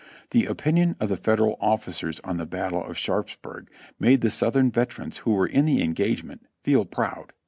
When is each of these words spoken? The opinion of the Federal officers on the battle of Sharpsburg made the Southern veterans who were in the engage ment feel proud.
The 0.31 0.47
opinion 0.47 0.95
of 0.99 1.09
the 1.09 1.15
Federal 1.15 1.57
officers 1.61 2.19
on 2.23 2.37
the 2.37 2.47
battle 2.47 2.83
of 2.83 2.97
Sharpsburg 2.97 3.69
made 3.99 4.21
the 4.21 4.31
Southern 4.31 4.71
veterans 4.71 5.17
who 5.19 5.33
were 5.35 5.45
in 5.45 5.65
the 5.65 5.83
engage 5.83 6.23
ment 6.23 6.47
feel 6.63 6.85
proud. 6.85 7.33